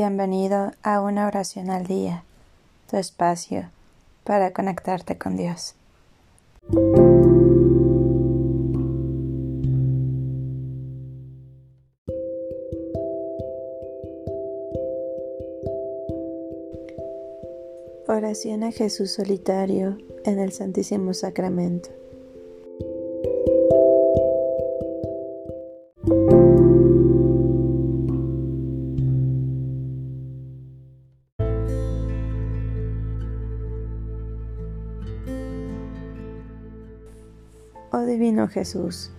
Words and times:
Bienvenido 0.00 0.70
a 0.84 1.00
una 1.00 1.26
oración 1.26 1.70
al 1.70 1.84
día, 1.84 2.22
tu 2.88 2.98
espacio 2.98 3.68
para 4.22 4.52
conectarte 4.52 5.18
con 5.18 5.36
Dios. 5.36 5.74
Oración 18.06 18.62
a 18.62 18.70
Jesús 18.70 19.10
solitario 19.10 19.98
en 20.24 20.38
el 20.38 20.52
Santísimo 20.52 21.12
Sacramento. 21.12 21.88
Oh 37.90 38.04
Divino 38.04 38.48
Jesús, 38.48 39.10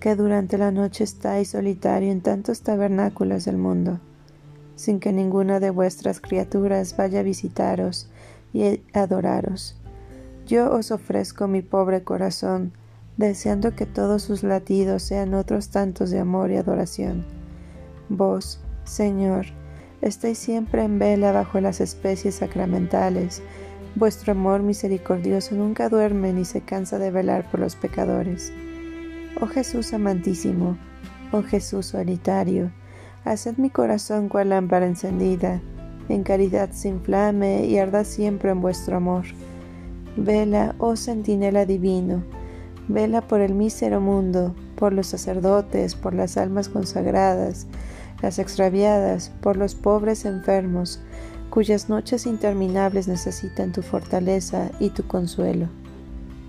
que 0.00 0.14
durante 0.14 0.58
la 0.58 0.70
noche 0.70 1.02
estáis 1.02 1.48
solitario 1.48 2.12
en 2.12 2.20
tantos 2.20 2.60
tabernáculos 2.60 3.46
del 3.46 3.56
mundo, 3.56 4.00
sin 4.76 5.00
que 5.00 5.14
ninguna 5.14 5.60
de 5.60 5.70
vuestras 5.70 6.20
criaturas 6.20 6.94
vaya 6.94 7.20
a 7.20 7.22
visitaros 7.22 8.10
y 8.52 8.82
adoraros. 8.92 9.76
Yo 10.46 10.70
os 10.70 10.90
ofrezco 10.90 11.48
mi 11.48 11.62
pobre 11.62 12.04
corazón, 12.04 12.72
deseando 13.16 13.74
que 13.74 13.86
todos 13.86 14.24
sus 14.24 14.42
latidos 14.42 15.02
sean 15.02 15.32
otros 15.32 15.70
tantos 15.70 16.10
de 16.10 16.18
amor 16.18 16.50
y 16.50 16.56
adoración. 16.56 17.24
Vos, 18.10 18.60
Señor, 18.84 19.46
estáis 20.02 20.36
siempre 20.36 20.84
en 20.84 20.98
vela 20.98 21.32
bajo 21.32 21.60
las 21.62 21.80
especies 21.80 22.34
sacramentales, 22.34 23.42
Vuestro 23.94 24.32
amor 24.32 24.62
misericordioso 24.62 25.54
nunca 25.54 25.88
duerme 25.88 26.32
ni 26.32 26.44
se 26.44 26.60
cansa 26.60 26.98
de 26.98 27.10
velar 27.10 27.50
por 27.50 27.60
los 27.60 27.74
pecadores. 27.74 28.52
Oh 29.40 29.46
Jesús 29.46 29.92
amantísimo, 29.92 30.76
oh 31.32 31.42
Jesús 31.42 31.86
solitario, 31.86 32.70
haced 33.24 33.56
mi 33.56 33.70
corazón 33.70 34.28
cual 34.28 34.50
lámpara 34.50 34.86
encendida, 34.86 35.60
en 36.08 36.22
caridad 36.22 36.70
se 36.70 36.88
inflame 36.88 37.66
y 37.66 37.78
arda 37.78 38.04
siempre 38.04 38.50
en 38.50 38.60
vuestro 38.60 38.96
amor. 38.96 39.24
Vela, 40.16 40.74
oh 40.78 40.96
centinela 40.96 41.66
divino, 41.66 42.24
vela 42.88 43.20
por 43.20 43.40
el 43.40 43.54
mísero 43.54 44.00
mundo, 44.00 44.54
por 44.76 44.92
los 44.92 45.08
sacerdotes, 45.08 45.94
por 45.94 46.14
las 46.14 46.36
almas 46.36 46.68
consagradas, 46.68 47.66
las 48.22 48.38
extraviadas, 48.38 49.30
por 49.40 49.56
los 49.56 49.74
pobres 49.74 50.24
enfermos, 50.24 51.00
cuyas 51.58 51.88
noches 51.88 52.26
interminables 52.26 53.08
necesitan 53.08 53.72
tu 53.72 53.82
fortaleza 53.82 54.70
y 54.78 54.90
tu 54.90 55.08
consuelo, 55.08 55.66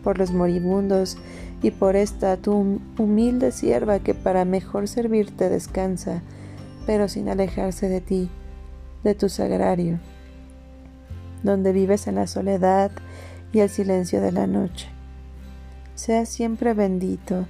por 0.03 0.19
los 0.19 0.31
moribundos 0.31 1.17
y 1.63 1.71
por 1.71 1.95
esta 1.95 2.37
tu 2.37 2.79
humilde 2.95 3.51
sierva 3.51 4.01
que 4.01 4.13
para 4.13 4.45
mejor 4.45 4.87
servirte 4.87 5.49
descansa, 5.49 6.21
pero 6.85 7.07
sin 7.07 7.27
alejarse 7.27 7.89
de 7.89 8.01
ti, 8.01 8.29
de 9.03 9.15
tu 9.15 9.29
sagrario, 9.29 9.97
donde 11.41 11.73
vives 11.73 12.05
en 12.05 12.13
la 12.13 12.27
soledad 12.27 12.91
y 13.51 13.61
el 13.61 13.69
silencio 13.71 14.21
de 14.21 14.31
la 14.31 14.45
noche. 14.45 14.89
Sea 15.95 16.27
siempre 16.27 16.75
bendito, 16.75 17.47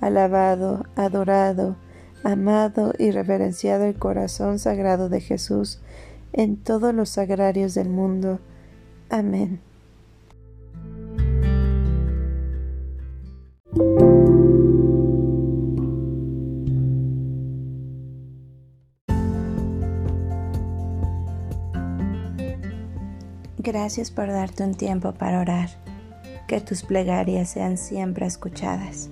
alabado, 0.00 0.86
adorado, 0.96 1.76
amado 2.24 2.94
y 2.98 3.10
reverenciado 3.10 3.84
el 3.84 3.96
corazón 3.96 4.58
sagrado 4.58 5.10
de 5.10 5.20
Jesús, 5.20 5.82
en 6.32 6.56
todos 6.56 6.94
los 6.94 7.10
sagrarios 7.10 7.74
del 7.74 7.88
mundo. 7.88 8.40
Amén. 9.10 9.60
Gracias 23.58 24.10
por 24.10 24.26
darte 24.26 24.64
un 24.64 24.74
tiempo 24.74 25.12
para 25.12 25.40
orar. 25.40 25.70
Que 26.48 26.60
tus 26.60 26.82
plegarias 26.82 27.50
sean 27.50 27.78
siempre 27.78 28.26
escuchadas. 28.26 29.08